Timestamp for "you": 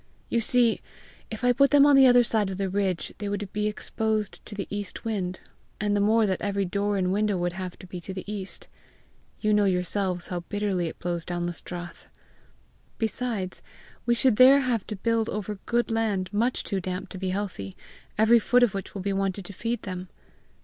0.29-0.39, 9.41-9.53